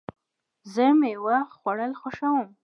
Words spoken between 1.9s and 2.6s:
خوښوم.